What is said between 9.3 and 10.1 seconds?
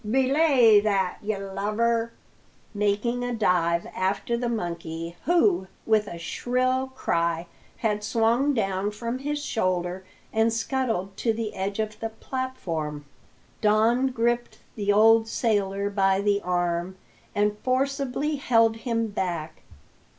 shoulder